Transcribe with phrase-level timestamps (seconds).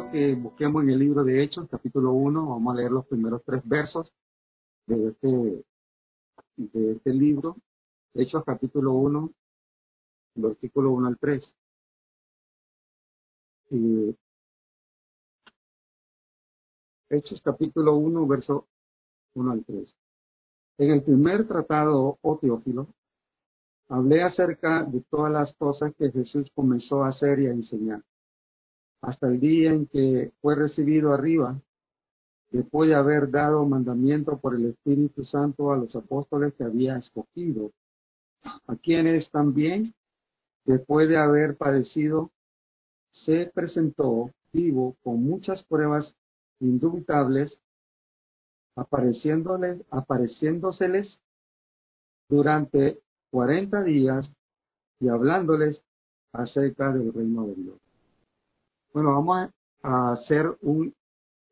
[0.00, 3.60] que busquemos en el libro de Hechos, capítulo 1, vamos a leer los primeros tres
[3.64, 4.10] versos
[4.86, 5.64] de este,
[6.56, 7.56] de este libro.
[8.14, 9.30] Hechos, capítulo 1,
[10.36, 11.56] versículo 1 al 3.
[13.70, 14.16] Y
[17.10, 18.66] Hechos, capítulo 1, verso
[19.34, 19.94] 1 al 3.
[20.78, 22.86] En el primer tratado, oh Teófilo,
[23.88, 28.02] hablé acerca de todas las cosas que Jesús comenzó a hacer y a enseñar
[29.02, 31.60] hasta el día en que fue recibido arriba,
[32.50, 37.72] después de haber dado mandamiento por el Espíritu Santo a los apóstoles que había escogido,
[38.66, 39.94] a quienes también,
[40.64, 42.30] después de haber padecido,
[43.24, 46.14] se presentó vivo con muchas pruebas
[46.60, 47.52] indubitables,
[48.76, 51.18] apareciéndoles, apareciéndoseles
[52.28, 54.30] durante cuarenta días
[55.00, 55.82] y hablándoles
[56.32, 57.91] acerca del reino de Dios.
[58.92, 59.50] Bueno, vamos
[59.82, 60.94] a hacer un,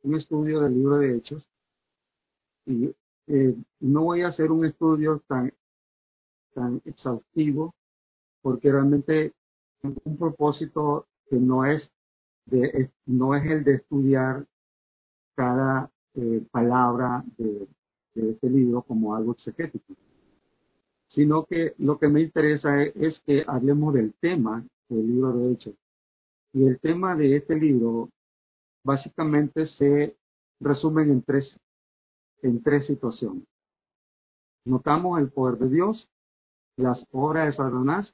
[0.02, 1.42] estudio del libro de Hechos.
[2.66, 2.94] Y
[3.28, 5.50] eh, no voy a hacer un estudio tan,
[6.52, 7.74] tan exhaustivo
[8.42, 9.32] porque realmente
[9.82, 11.90] un propósito que no es,
[12.44, 14.46] de, no es el de estudiar
[15.34, 17.66] cada eh, palabra de,
[18.14, 19.94] este libro como algo exegético,
[21.08, 25.74] sino que lo que me interesa es que hablemos del tema del libro de Hechos
[26.52, 28.08] y el tema de este libro
[28.82, 30.16] básicamente se
[30.60, 31.56] resume en tres,
[32.42, 33.44] en tres situaciones.
[34.64, 36.08] Notamos el poder de Dios,
[36.76, 38.12] las obras de Satanás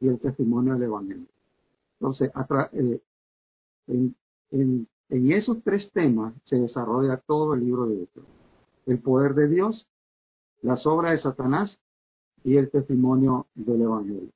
[0.00, 1.26] y el testimonio del Evangelio.
[2.00, 2.30] Entonces,
[2.72, 3.00] eh,
[3.88, 8.24] en, esos tres temas se desarrolla todo el libro de Hechos.
[8.86, 9.86] El poder de Dios,
[10.62, 11.78] las obras de Satanás
[12.44, 14.30] y el testimonio del Evangelio.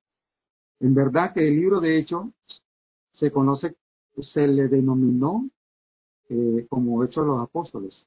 [0.80, 2.26] En verdad que el libro de Hechos
[3.18, 3.76] se conoce,
[4.32, 5.48] se le denominó
[6.28, 8.06] eh, como hecho de los apóstoles.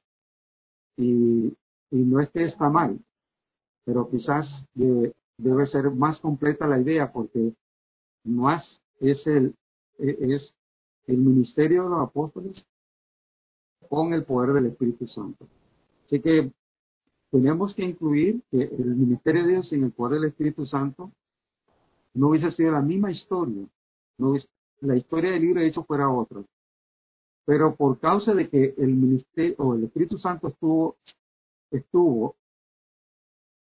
[0.96, 1.56] Y,
[1.90, 2.98] y, no es que está mal,
[3.84, 7.54] pero quizás debe ser más completa la idea porque
[8.24, 8.64] más
[9.00, 9.54] es el,
[9.98, 10.54] e, es
[11.06, 12.66] el ministerio de los apóstoles
[13.88, 15.46] con el poder del Espíritu Santo.
[16.06, 16.52] Así que
[17.30, 21.10] tenemos que incluir que el ministerio de Dios sin el poder del Espíritu Santo
[22.12, 23.66] no hubiese sido la misma historia,
[24.18, 24.34] no
[24.80, 26.42] la historia del libro de Hechos fuera otra.
[27.44, 30.96] Pero por causa de que el ministerio o el Espíritu Santo estuvo,
[31.70, 32.36] estuvo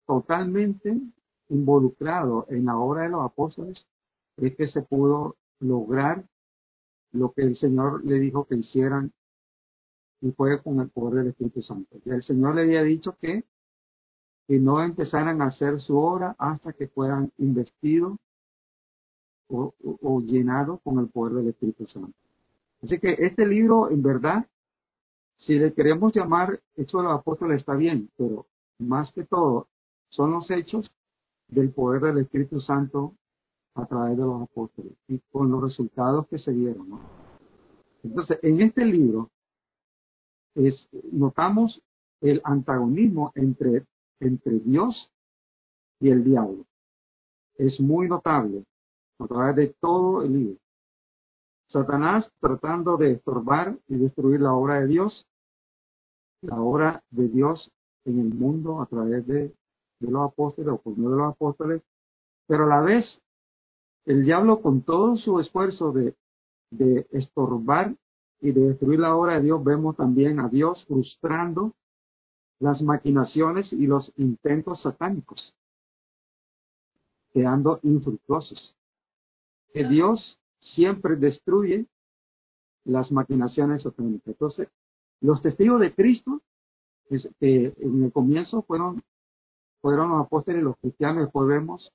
[0.06, 0.98] totalmente
[1.48, 3.86] involucrado en la obra de los apóstoles,
[4.36, 6.24] es que se pudo lograr
[7.12, 9.12] lo que el Señor le dijo que hicieran
[10.20, 11.98] y fue con el poder del Espíritu Santo.
[12.04, 13.44] Y el Señor le había dicho que,
[14.48, 18.18] que no empezaran a hacer su obra hasta que fueran investidos
[19.48, 22.16] o, llenado con el poder del Espíritu Santo.
[22.82, 24.46] Así que este libro, en verdad,
[25.38, 28.46] si le queremos llamar Hechos de los Apóstoles, está bien, pero
[28.78, 29.68] más que todo,
[30.10, 30.90] son los hechos
[31.48, 33.14] del poder del Espíritu Santo
[33.74, 36.98] a través de los apóstoles y con los resultados que se dieron.
[38.02, 39.30] Entonces, en este libro
[40.54, 41.82] es, notamos
[42.20, 43.84] el antagonismo entre,
[44.20, 45.10] entre Dios
[46.00, 46.64] y el diablo.
[47.56, 48.64] Es muy notable
[49.18, 50.60] a través de todo el libro.
[51.68, 55.26] Satanás tratando de estorbar y destruir la obra de Dios,
[56.42, 57.70] la obra de Dios
[58.04, 59.54] en el mundo a través de,
[60.00, 61.82] los apóstoles o por medio de los apóstoles,
[62.46, 63.04] pero a la vez
[64.04, 66.14] el diablo con todo su esfuerzo de,
[66.70, 67.96] de estorbar
[68.40, 71.72] y de destruir la obra de Dios, vemos también a Dios frustrando
[72.60, 75.54] las maquinaciones y los intentos satánicos,
[77.32, 78.75] quedando infructuosos
[79.76, 80.38] que Dios
[80.74, 81.84] siempre destruye
[82.84, 84.26] las maquinaciones satánicas.
[84.28, 84.68] Entonces,
[85.20, 86.40] los testigos de Cristo,
[87.10, 89.02] que en el comienzo fueron,
[89.82, 91.92] fueron los apóstoles los cristianos, después vemos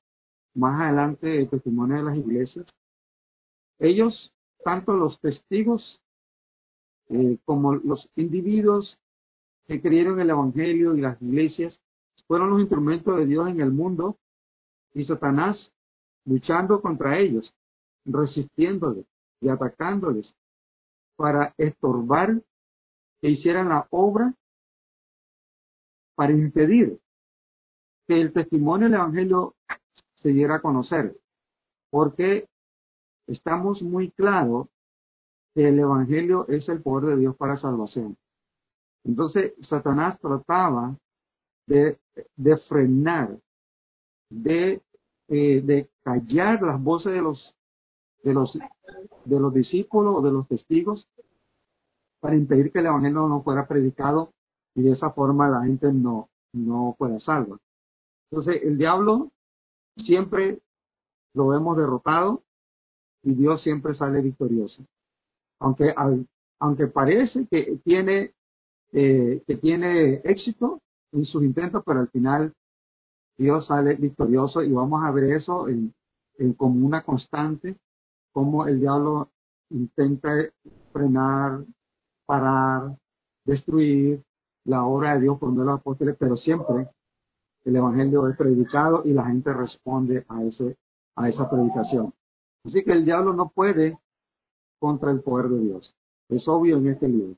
[0.54, 2.68] más adelante el testimonio de las iglesias.
[3.80, 4.32] Ellos,
[4.64, 6.04] tanto los testigos
[7.10, 9.00] eh, como los individuos
[9.66, 11.76] que creyeron el Evangelio y las iglesias,
[12.28, 14.20] fueron los instrumentos de Dios en el mundo
[14.94, 15.58] y Satanás
[16.26, 17.52] luchando contra ellos
[18.06, 19.06] resistiéndoles
[19.42, 20.34] y atacándoles
[21.16, 22.42] para estorbar
[23.22, 24.34] que hicieran la obra
[26.16, 27.00] para impedir
[28.08, 29.56] que el testimonio del Evangelio
[30.22, 31.16] se diera a conocer.
[31.90, 32.48] Porque
[33.28, 34.68] estamos muy claros
[35.54, 38.18] que el Evangelio es el poder de Dios para salvación.
[39.04, 40.96] Entonces, Satanás trataba
[41.68, 41.98] de,
[42.36, 43.38] de frenar,
[44.30, 44.82] de,
[45.28, 47.56] eh, de callar las voces de los
[48.24, 48.58] de los,
[49.26, 51.08] de los discípulos o de los testigos
[52.20, 54.32] para impedir que el Evangelio no fuera predicado
[54.76, 57.58] y de esa forma la gente no, no fuera salva.
[58.30, 59.32] Entonces, el diablo
[59.98, 60.60] siempre
[61.34, 62.44] lo vemos derrotado
[63.24, 64.84] y Dios siempre sale victorioso.
[65.60, 65.94] Aunque,
[66.60, 68.34] aunque parece que tiene,
[68.94, 70.82] eh, que tiene éxito
[71.12, 72.54] en sus intentos, pero al final
[73.38, 75.94] Dios sale victorioso y vamos a ver eso en,
[76.58, 77.76] como una constante,
[78.32, 79.30] como el diablo
[79.70, 80.32] intenta
[80.92, 81.64] frenar,
[82.26, 82.98] parar,
[83.46, 84.22] destruir
[84.66, 86.88] la obra de Dios por medio de los apóstoles, pero siempre
[87.66, 90.78] el evangelio es predicado y la gente responde a ese
[91.16, 92.14] a esa predicación.
[92.66, 93.98] Así que el diablo no puede
[94.80, 95.96] contra el poder de Dios.
[96.30, 97.36] Es obvio en este libro.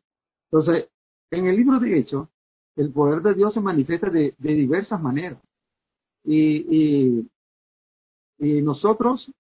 [0.51, 0.89] Entonces,
[1.31, 2.27] en el libro de Hechos,
[2.75, 5.39] el poder de Dios se manifiesta de, diversas maneras.
[6.23, 7.27] Y,
[8.39, 9.31] y, nosotros,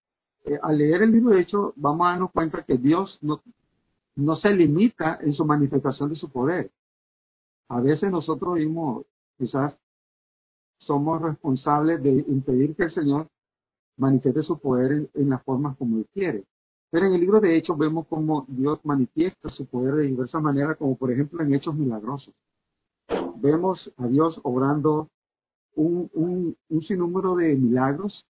[0.45, 3.41] eh, al leer el libro de Hechos, vamos a darnos cuenta que Dios no,
[4.15, 6.69] no se limita en su manifestación de su poder.
[7.69, 9.05] A veces nosotros mismos
[9.37, 9.73] quizás
[10.79, 13.27] somos responsables de impedir que el Señor
[13.97, 16.43] manifieste su poder en, las formas como Él quiere.
[16.89, 20.77] Pero en el libro de Hechos vemos cómo Dios manifiesta su poder de diversas maneras,
[20.77, 22.33] como por ejemplo en Hechos milagrosos.
[23.37, 25.09] Vemos a Dios obrando
[25.75, 28.25] un, un, un sinnúmero de milagros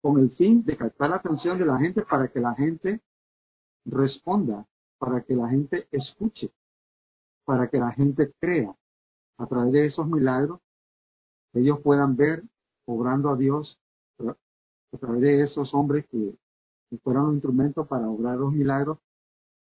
[0.00, 3.00] con el fin de captar la atención de la gente para que la gente
[3.84, 4.66] responda,
[4.98, 6.50] para que la gente escuche,
[7.44, 8.74] para que la gente crea.
[9.38, 10.60] A través de esos milagros,
[11.52, 12.42] ellos puedan ver
[12.86, 13.78] obrando a Dios
[14.18, 16.34] a través de esos hombres que,
[17.02, 18.98] fueron un instrumento para obrar los milagros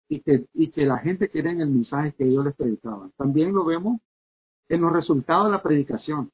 [0.08, 3.10] y que, y que la gente quiere en el mensaje que ellos les predicaban.
[3.16, 4.00] También lo vemos
[4.68, 6.30] en los resultados de la predicación.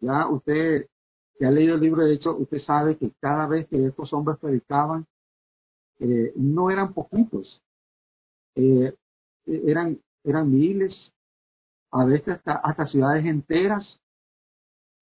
[0.00, 0.86] Ya usted
[1.38, 4.38] que ha leído el libro de Hechos, usted sabe que cada vez que estos hombres
[4.38, 5.06] predicaban,
[5.98, 7.62] eh, no eran poquitos,
[8.54, 8.94] eh,
[9.46, 10.94] eran, eran miles,
[11.90, 14.00] a veces hasta, hasta ciudades enteras,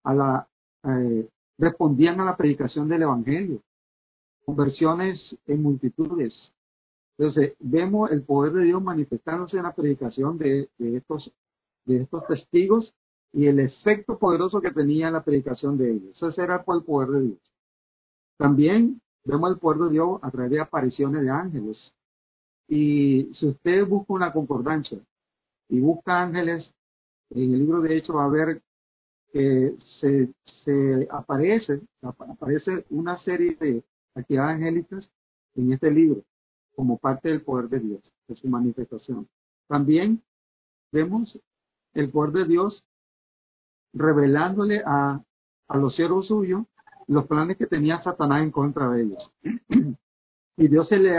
[0.04, 0.48] a la,
[0.84, 1.28] eh,
[1.58, 3.62] respondían a la predicación del Evangelio.
[4.44, 6.34] Conversiones en multitudes.
[7.18, 11.30] Entonces, vemos el poder de Dios manifestándose en la predicación de, estos,
[11.84, 12.94] de estos testigos
[13.32, 16.22] y el efecto poderoso que tenía la predicación de ellos.
[16.22, 17.54] Ese era el poder de Dios.
[18.36, 21.78] También vemos el poder de Dios a través de apariciones de ángeles.
[22.68, 24.98] Y si usted busca una concordancia
[25.68, 26.68] y busca ángeles,
[27.30, 28.62] en el libro de Hechos va a ver
[29.32, 30.32] que se,
[30.64, 33.84] se aparece, aparece una serie de
[34.14, 35.08] actividades angélicas
[35.54, 36.22] en este libro
[36.74, 39.28] como parte del poder de Dios, de su manifestación.
[39.68, 40.22] También
[40.90, 41.38] vemos
[41.94, 42.84] el poder de Dios
[43.92, 45.20] revelándole a,
[45.68, 46.64] a los siervos suyos
[47.10, 49.34] los planes que tenía Satanás en contra de ellos.
[50.56, 51.16] y Dios se le,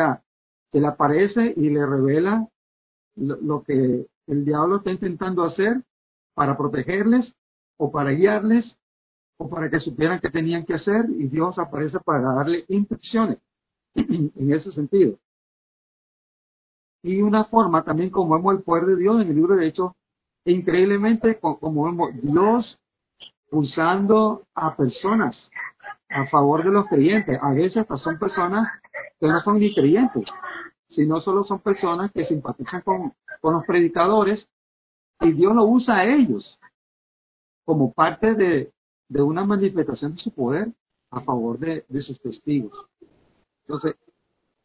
[0.71, 2.47] se le aparece y le revela
[3.15, 5.83] lo que el diablo está intentando hacer
[6.33, 7.33] para protegerles
[7.77, 8.77] o para guiarles
[9.37, 13.39] o para que supieran qué tenían que hacer y Dios aparece para darle instrucciones
[13.95, 15.17] en ese sentido.
[17.03, 19.91] Y una forma también como vemos el poder de Dios en el libro de Hechos,
[20.45, 22.79] increíblemente como vemos Dios
[23.51, 25.35] usando a personas
[26.09, 27.37] a favor de los creyentes.
[27.41, 28.67] A veces hasta son personas
[29.19, 30.25] que no son ni creyentes,
[30.89, 34.47] sino solo son personas que simpatizan con, con los predicadores
[35.21, 36.59] y Dios lo usa a ellos
[37.63, 38.71] como parte de,
[39.21, 40.71] una manifestación de su poder
[41.11, 42.73] a favor de, sus testigos.
[43.61, 43.95] Entonces,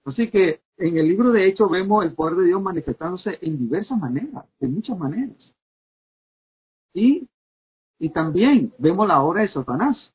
[0.05, 3.99] así que en el libro de Hechos vemos el poder de Dios manifestándose en diversas
[3.99, 5.37] maneras, de muchas maneras.
[6.97, 7.29] Y,
[7.99, 10.15] y también vemos la obra de Satanás,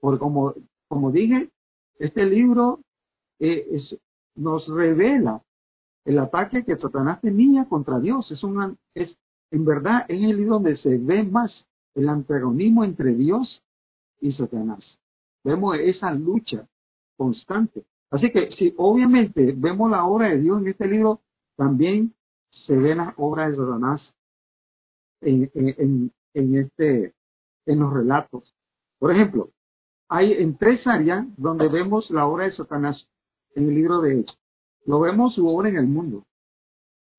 [0.00, 0.54] porque como,
[0.88, 1.50] como dije,
[1.98, 2.80] este libro
[3.38, 3.66] eh,
[4.34, 5.42] nos revela
[6.06, 8.30] el ataque que Satanás tenía contra Dios.
[8.30, 9.14] Es, una, es
[9.50, 11.52] en verdad es el libro donde se ve más
[11.94, 13.62] el antagonismo entre Dios
[14.18, 14.82] y Satanás.
[15.44, 16.66] Vemos esa lucha
[17.18, 17.84] constante.
[18.10, 21.20] Así que si obviamente vemos la obra de Dios en este libro,
[21.56, 22.14] también
[22.66, 24.14] se ven las obras de Satanás
[25.22, 27.14] en, en, este,
[27.66, 28.54] en los relatos.
[28.98, 29.50] Por ejemplo,
[30.08, 33.08] hay en tres áreas donde vemos la obra de Satanás
[33.54, 34.38] en el libro de Hechos.
[34.84, 36.24] Lo vemos su obra en el mundo.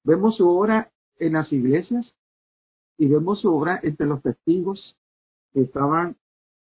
[0.03, 2.15] Vemos su obra en las iglesias
[2.97, 4.97] y vemos su obra entre los testigos
[5.53, 6.17] que estaban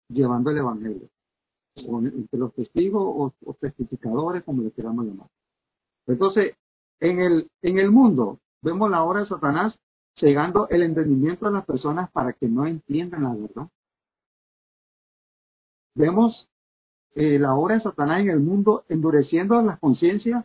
[0.09, 1.09] llevando el Evangelio,
[1.76, 5.29] entre los testigos o, testificadores, como le queramos llamar.
[6.07, 6.57] Entonces,
[7.00, 9.79] en el, en el mundo vemos la obra de Satanás
[10.16, 13.68] llegando el entendimiento de las personas para que no entiendan la verdad.
[15.94, 16.49] Vemos
[17.14, 20.44] eh, la obra de Satanás en el mundo endureciendo las conciencias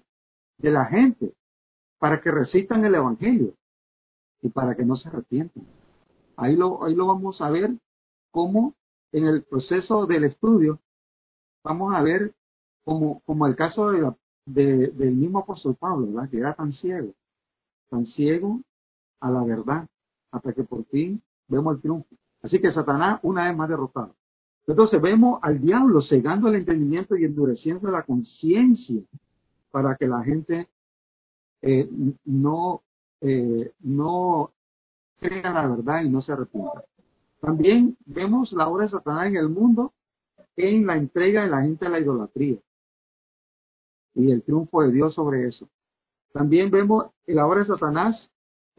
[0.57, 1.33] de la gente
[1.97, 3.53] para que recitan el Evangelio
[4.41, 5.65] y para que no se arrepientan.
[6.37, 7.71] Ahí lo, ahí lo vamos a ver
[8.31, 8.75] cómo
[9.11, 10.79] en el proceso del estudio
[11.63, 12.33] vamos a ver
[12.83, 14.13] como, como el caso de
[14.45, 16.29] del mismo apóstol Pablo, ¿verdad?
[16.29, 17.13] Que era tan ciego,
[17.89, 18.61] tan ciego
[19.19, 19.87] a la verdad,
[20.31, 22.15] hasta que por fin vemos el triunfo.
[22.41, 24.15] Así que Satanás una vez más derrotado.
[24.67, 29.01] Entonces vemos al diablo cegando el entendimiento y endureciendo la conciencia
[29.71, 30.67] para que la gente
[31.61, 31.89] eh,
[32.25, 32.83] no,
[33.21, 34.51] eh, no
[35.19, 36.83] crea la verdad y no se arrepienta.
[37.41, 39.93] También vemos la obra de Satanás en el mundo
[40.55, 42.57] en la entrega de la gente a la idolatría
[44.13, 45.67] y el triunfo de Dios sobre eso.
[46.33, 48.29] También vemos la obra de Satanás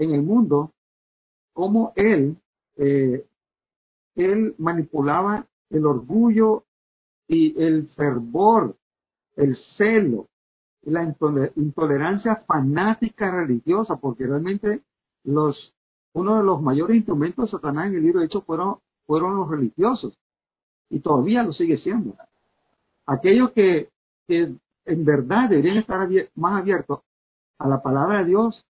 [0.01, 0.73] en el mundo,
[1.53, 2.37] cómo él,
[2.77, 3.27] eh,
[4.15, 6.65] él manipulaba el orgullo
[7.29, 8.77] y el fervor,
[9.37, 10.27] el celo,
[10.83, 11.15] la
[11.57, 14.81] intolerancia fanática religiosa, porque realmente
[15.25, 15.75] los,
[16.15, 19.51] uno de los mayores instrumentos de Satanás en el libro de Hechos fueron, fueron los
[19.51, 20.19] religiosos,
[20.89, 22.17] y todavía lo sigue siendo.
[23.05, 23.91] Aquellos que,
[24.27, 24.55] que
[24.87, 27.01] en verdad deberían estar más abiertos
[27.59, 28.65] a la palabra de Dios,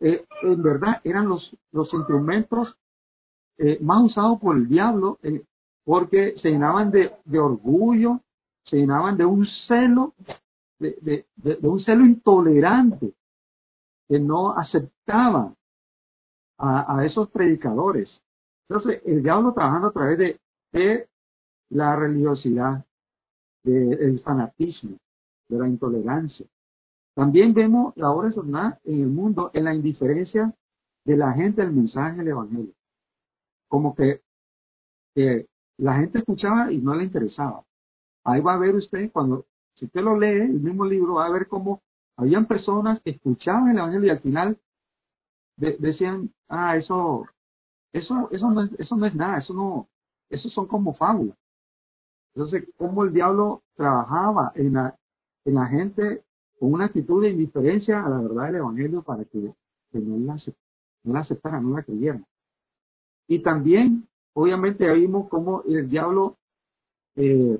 [0.00, 2.76] eh, en verdad eran los, los instrumentos
[3.58, 5.44] eh, más usados por el diablo, eh,
[5.84, 8.20] porque se llenaban de, orgullo,
[8.64, 10.14] se llenaban de un celo,
[10.78, 11.24] de,
[11.62, 13.12] un celo intolerante,
[14.08, 15.54] que no aceptaba
[16.58, 18.08] a, a, esos predicadores.
[18.68, 20.40] Entonces, el diablo trabajando a través de,
[20.72, 21.08] de
[21.70, 22.84] la religiosidad,
[23.62, 24.98] del fanatismo,
[25.48, 26.46] de la intolerancia.
[27.14, 30.52] También vemos la obra de Satanás en el mundo en la indiferencia
[31.04, 32.72] de la gente al mensaje del Evangelio.
[33.68, 34.20] Como que,
[35.14, 35.46] que
[35.78, 37.62] la gente escuchaba y no le interesaba.
[38.24, 41.32] Ahí va a ver usted, cuando, si usted lo lee, el mismo libro, va a
[41.32, 41.82] ver cómo
[42.16, 44.58] habían personas que escuchaban el Evangelio y al final
[45.56, 47.26] decían, ah, eso,
[47.92, 49.88] eso, eso no, es, eso no es nada, eso no,
[50.30, 51.36] eso son como fábulas.
[52.34, 54.96] Entonces, cómo el diablo trabajaba en la,
[55.44, 56.24] en la gente
[56.58, 59.38] con una actitud de indiferencia a la verdad del Evangelio para que,
[59.92, 60.40] no, la,
[61.04, 62.24] no la aceptaran, no la creyeran.
[63.26, 66.36] Y también, obviamente, vimos cómo el diablo
[67.16, 67.58] eh,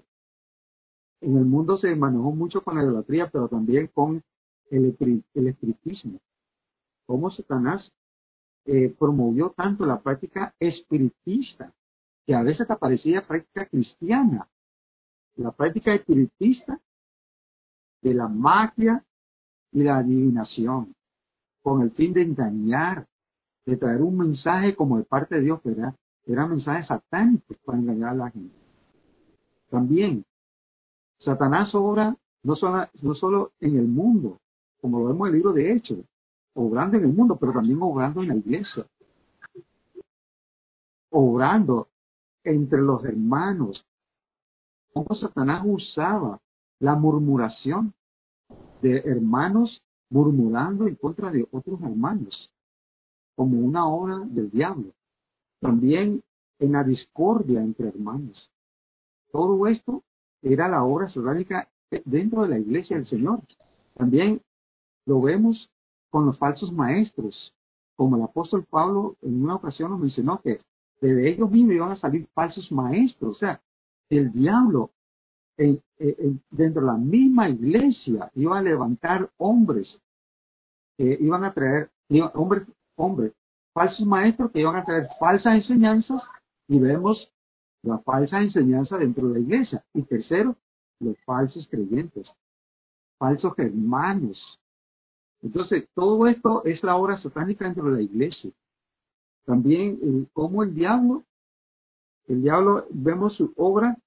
[1.21, 4.23] en el mundo se manejó mucho con la idolatría, pero también con
[4.71, 4.97] el,
[5.35, 6.21] el espiritismo.
[7.07, 7.93] Cómo Satanás
[8.67, 11.73] eh, promovió tanto la práctica espiritista,
[12.27, 14.49] que a veces parecía práctica cristiana.
[15.37, 16.81] La práctica espiritista
[18.05, 19.03] de la magia
[19.73, 20.95] y la adivinación,
[21.63, 23.07] con el fin de engañar,
[23.65, 25.95] de traer un mensaje como de parte de Dios, ¿verdad?
[26.27, 28.55] Era mensaje satánico para engañar a la gente.
[29.71, 30.25] También,
[31.19, 34.39] Satanás obra no solo, no solo en el mundo,
[34.83, 35.99] como lo vemos en el libro de Hechos,
[36.53, 38.87] obrando en el mundo, pero también obrando en la iglesia.
[41.11, 41.89] Obrando
[42.45, 43.83] entre los hermanos.
[44.93, 46.39] Como Satanás usaba
[46.81, 47.95] la murmuración
[48.83, 52.51] de hermanos murmurando en contra de otros hermanos,
[53.35, 54.93] como una obra del diablo.
[55.61, 56.23] También
[56.59, 58.51] en la discordia entre hermanos.
[59.33, 60.03] Todo esto
[60.43, 61.69] era la obra satánica
[62.05, 63.41] dentro de la iglesia del Señor.
[63.95, 64.41] También
[65.07, 65.71] lo vemos
[66.11, 67.53] con los falsos maestros,
[67.97, 70.61] como el apóstol Pablo en una ocasión nos mencionó que
[71.01, 73.37] de ellos mismos iban a salir falsos maestros.
[73.37, 73.61] O sea,
[74.11, 74.91] el diablo
[75.57, 79.89] dentro de la misma iglesia iba a levantar hombres
[80.97, 81.91] que iban a traer,
[82.35, 83.33] hombres, hombres,
[83.73, 86.23] falsos maestros que iban a traer falsas enseñanzas
[86.69, 87.31] y vemos
[87.83, 89.85] la falsa enseñanza dentro de la iglesia.
[89.93, 90.57] Y tercero,
[91.01, 92.27] los falsos creyentes,
[93.19, 94.39] falsos hermanos.
[95.43, 98.51] Entonces, todo esto es la obra satánica dentro de la iglesia.
[99.45, 101.25] También, eh, como el diablo,
[102.29, 103.99] el diablo, vemos su obra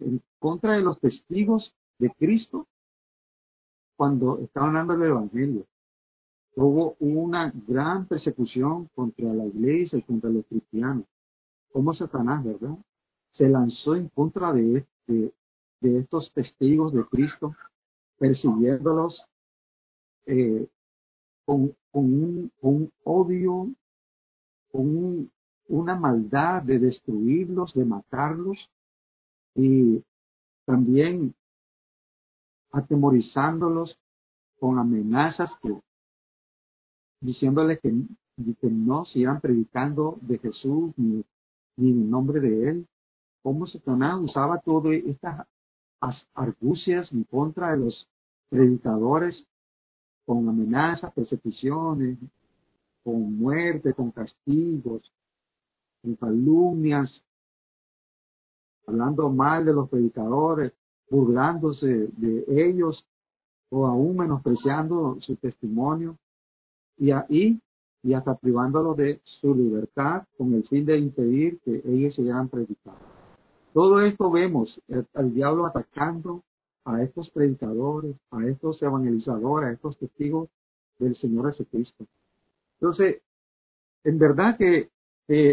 [0.00, 2.66] en contra de los testigos de Cristo
[3.96, 5.66] cuando estaban dando el Evangelio.
[6.56, 11.04] Hubo una gran persecución contra la iglesia y contra los cristianos.
[11.72, 12.76] Como Satanás, ¿verdad?
[13.32, 15.32] Se lanzó en contra de, de,
[15.80, 17.54] estos testigos de Cristo,
[18.18, 19.20] persiguiéndolos
[20.26, 20.68] eh,
[21.44, 23.68] con, un, un, odio,
[24.70, 25.30] con
[25.68, 28.70] una maldad de destruirlos, de matarlos,
[29.54, 30.02] y
[30.66, 31.34] también
[32.72, 33.96] atemorizándolos
[34.58, 35.80] con amenazas que,
[37.20, 37.92] diciéndoles que,
[38.60, 41.24] que no sigan predicando de Jesús ni,
[41.76, 42.86] ni en nombre de Él.
[43.42, 45.46] Cómo Satanás usaba todas estas
[46.34, 48.08] argucias en contra de los
[48.48, 49.46] predicadores
[50.26, 52.18] con amenazas, persecuciones,
[53.02, 55.12] con muerte, con castigos,
[56.02, 57.22] con calumnias,
[58.86, 60.72] hablando mal de los predicadores,
[61.10, 63.06] burlándose de ellos
[63.70, 66.16] o aún menospreciando su testimonio
[66.96, 67.60] y ahí
[68.02, 73.00] y hasta privándolos de su libertad con el fin de impedir que ellos sean predicados.
[73.72, 74.80] Todo esto vemos
[75.14, 76.42] al diablo atacando
[76.84, 80.48] a estos predicadores, a estos evangelizadores, a estos testigos
[80.98, 82.06] del Señor Jesucristo.
[82.78, 83.22] Entonces,
[84.04, 84.90] en verdad que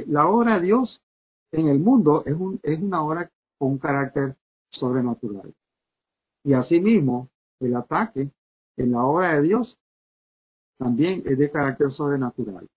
[0.07, 1.01] la obra de Dios
[1.51, 4.35] en el mundo es, un, es una obra con un carácter
[4.69, 5.53] sobrenatural.
[6.43, 7.29] Y asimismo,
[7.59, 8.31] el ataque
[8.77, 9.77] en la obra de Dios
[10.77, 12.67] también es de carácter sobrenatural.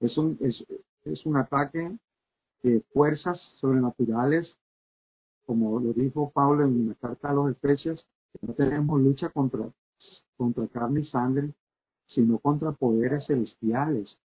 [0.00, 0.64] Es un, es,
[1.04, 1.96] es un ataque
[2.62, 4.56] de fuerzas sobrenaturales,
[5.46, 8.06] como lo dijo Pablo en la carta a los Efesios,
[8.42, 9.70] no tenemos lucha contra,
[10.36, 11.54] contra carne y sangre,
[12.06, 14.18] sino contra poderes celestiales,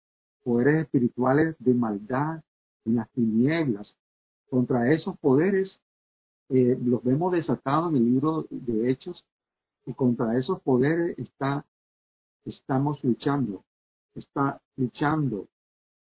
[0.42, 2.42] poderes espirituales de maldad
[2.84, 3.96] en las tinieblas.
[4.48, 5.80] Contra esos poderes
[6.48, 9.24] eh, los vemos desatados en el libro de Hechos
[9.86, 11.64] y contra esos poderes está
[12.44, 13.64] estamos luchando,
[14.14, 15.46] está luchando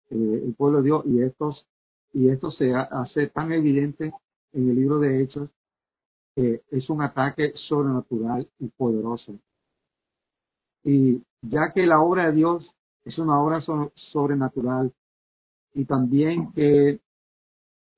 [0.09, 1.65] eh, el pueblo de Dios y estos
[2.13, 4.13] y esto se hace tan evidente
[4.53, 5.49] en el libro de Hechos
[6.35, 9.37] que es un ataque sobrenatural y poderoso.
[10.83, 13.61] Y ya que la obra de Dios es una obra
[13.95, 14.93] sobrenatural
[15.73, 16.99] y también que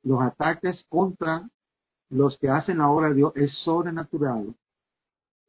[0.04, 1.50] los ataques contra
[2.10, 4.54] los que hacen la obra de Dios es sobrenatural,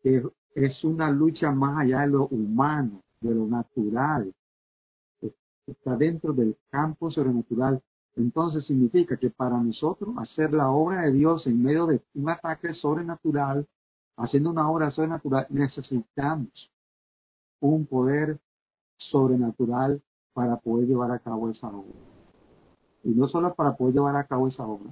[0.03, 0.23] que
[0.55, 4.33] es una lucha más allá de lo humano, de lo natural.
[5.67, 7.83] Está dentro del campo sobrenatural.
[8.17, 12.73] Entonces significa que para nosotros hacer la obra de Dios en medio de un ataque
[12.75, 13.67] sobrenatural,
[14.17, 16.71] haciendo una obra sobrenatural, necesitamos
[17.61, 18.39] un poder
[18.99, 20.01] sobrenatural
[20.33, 22.14] para poder llevar a cabo esa obra.
[23.05, 24.91] Y no solo para poder llevar a cabo esa obra,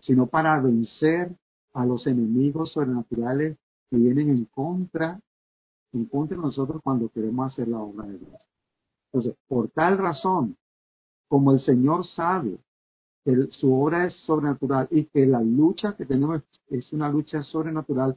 [0.00, 1.34] sino para vencer
[1.72, 3.58] a los enemigos sobrenaturales
[3.90, 5.20] que vienen en contra,
[5.92, 8.40] en contra de nosotros cuando queremos hacer la obra de Dios.
[9.12, 10.56] Entonces, por tal razón,
[11.28, 12.58] como el Señor sabe
[13.24, 18.16] que su obra es sobrenatural y que la lucha que tenemos es una lucha sobrenatural,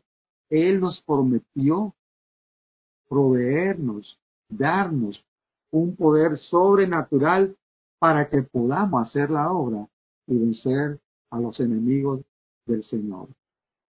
[0.49, 1.95] Él nos prometió
[3.07, 5.19] proveernos, darnos
[5.71, 7.55] un poder sobrenatural
[7.99, 9.87] para que podamos hacer la obra
[10.27, 12.21] y vencer a los enemigos
[12.65, 13.27] del Señor.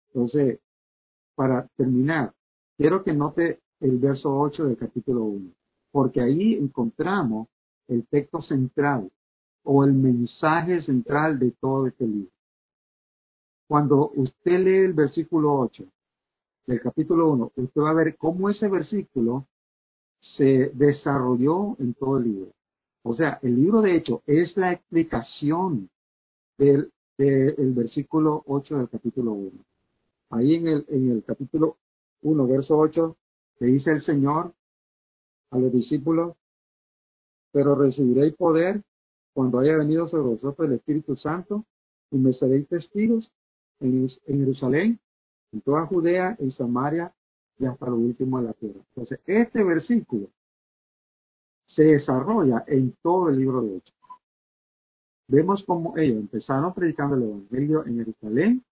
[0.08, 0.60] Entonces,
[1.36, 2.34] para terminar,
[2.78, 5.52] quiero que note el verso 8 del capítulo 1,
[5.92, 7.48] porque ahí encontramos
[7.88, 9.12] el texto central
[9.64, 12.32] o el mensaje central de todo este libro.
[13.68, 15.86] Cuando usted lee el versículo 8
[16.68, 19.46] del capítulo 1, usted va a ver cómo ese versículo
[20.38, 22.52] se desarrolló en todo el libro.
[23.04, 25.90] O sea, el libro de hecho es la explicación
[26.58, 29.52] del, versículo 8 del capítulo 1.
[30.32, 31.78] Ahí en el, en el capítulo
[32.22, 33.16] 1, verso 8,
[33.60, 34.54] le dice el Señor
[35.52, 36.36] a los discípulos,
[37.52, 38.84] pero recibiréis poder
[39.34, 41.66] cuando haya venido sobre vosotros el Espíritu Santo
[42.12, 43.32] y me seréis testigos
[43.80, 45.00] en, en Jerusalén,
[45.52, 47.14] en toda Judea, en Samaria
[47.58, 48.80] y hasta lo último de la tierra.
[48.90, 50.30] Entonces, este versículo
[51.80, 53.96] se desarrolla en todo el libro de Hechos.
[55.30, 58.65] Vemos cómo ellos empezaron predicando el Evangelio en Jerusalén,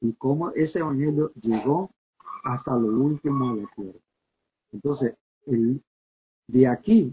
[0.00, 1.90] y cómo ese evangelio llegó
[2.44, 3.98] hasta lo último de la tierra.
[4.70, 5.16] Entonces,
[6.46, 7.12] de aquí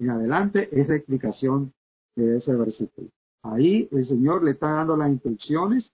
[0.00, 1.72] en adelante es la explicación
[2.16, 3.08] de ese versículo.
[3.42, 5.88] Ahí el Señor le está dando las instrucciones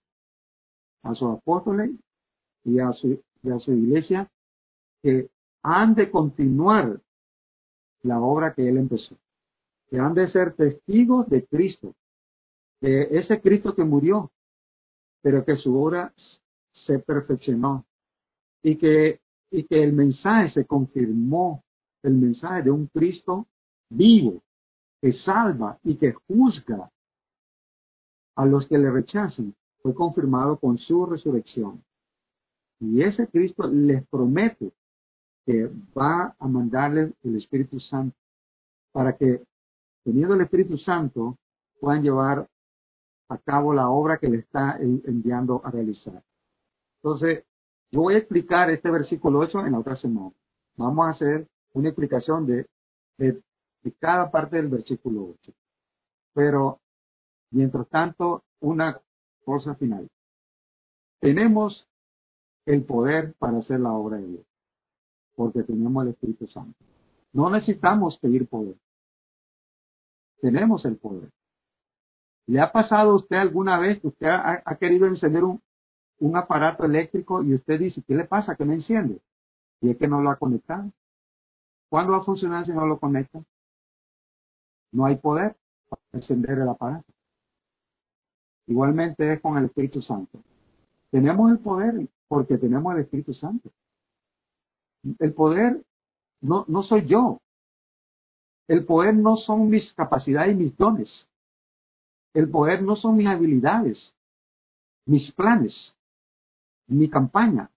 [1.02, 1.90] a sus apóstoles
[2.64, 4.26] y a su iglesia
[5.02, 5.28] que
[5.62, 6.98] han de continuar
[8.02, 9.16] la obra que Él empezó,
[9.88, 11.94] que han de ser testigos de Cristo,
[12.80, 14.30] de ese Cristo que murió,
[15.22, 16.12] pero que su obra
[16.86, 17.84] se perfeccionó
[18.62, 21.62] y que, y que el mensaje se confirmó,
[22.02, 23.46] el mensaje de un Cristo
[23.90, 24.42] vivo,
[25.00, 26.90] que salva y que juzga
[28.34, 31.84] a los que le rechazan, fue confirmado con su resurrección.
[32.80, 34.72] Y ese Cristo les promete
[35.44, 38.16] que va a mandarles el Espíritu Santo
[38.92, 39.42] para que,
[40.04, 41.36] teniendo el Espíritu Santo,
[41.80, 42.48] puedan llevar
[43.28, 46.22] a cabo la obra que le está enviando a realizar.
[47.02, 47.44] Entonces,
[47.90, 50.32] yo voy a explicar este versículo 8 en la otra semana.
[50.76, 52.66] Vamos a hacer una explicación de,
[53.18, 53.42] de,
[53.98, 55.52] cada parte del versículo 8.
[56.34, 56.80] Pero,
[57.50, 59.00] mientras tanto, una
[59.44, 60.08] cosa final.
[61.20, 61.86] Tenemos
[62.66, 64.46] el poder para hacer la obra de Dios,
[65.42, 66.78] porque tenemos el Espíritu Santo.
[67.32, 68.76] No necesitamos pedir poder.
[70.40, 71.30] Tenemos el poder.
[72.46, 75.60] ¿Le ha pasado a usted alguna vez que usted ha, querido encender un,
[76.20, 78.54] un aparato eléctrico y usted dice, ¿qué le pasa?
[78.54, 79.20] que no enciende?
[79.80, 80.92] Y es que no lo ha conectado.
[81.88, 83.42] ¿Cuándo va a funcionar si no lo conecta?
[84.92, 85.56] No hay poder
[85.88, 87.12] para encender el aparato.
[88.68, 90.38] Igualmente es con el Espíritu Santo.
[91.10, 93.72] Tenemos el poder porque tenemos el Espíritu Santo.
[95.18, 95.82] El poder
[96.40, 97.38] no, no soy yo.
[98.68, 101.10] El poder no son mis capacidades y mis dones.
[102.34, 103.98] El poder no son mis habilidades,
[105.06, 105.74] mis planes,
[106.86, 107.70] mi campaña.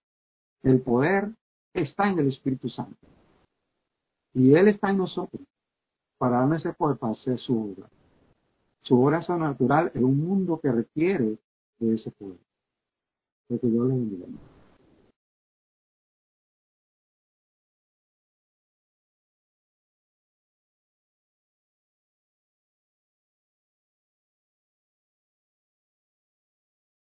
[0.62, 1.30] El poder
[1.74, 3.06] está en el Espíritu Santo.
[4.32, 5.42] Y Él está en nosotros
[6.18, 7.88] para darme ese poder para hacer su obra.
[8.82, 11.38] Su obra sobrenatural en un mundo que requiere
[11.78, 12.38] de ese poder.
[13.48, 14.26] Que Dios le bendiga.